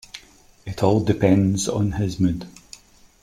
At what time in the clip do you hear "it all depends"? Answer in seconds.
0.65-1.69